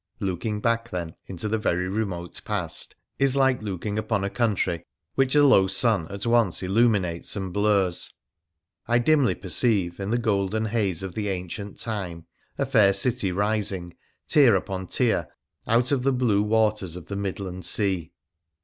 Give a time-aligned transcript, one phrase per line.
[0.19, 5.35] Looking back, then, into the very remote past is like looking upon a country which
[5.35, 8.11] a low sun at once illuminates and blurs.
[8.87, 12.25] I dimly perceive in the golden haze of the ancient time
[12.57, 13.93] a fair city rising,
[14.27, 15.27] tier upon tier,
[15.67, 18.11] out of the blue waters of the mid land sea.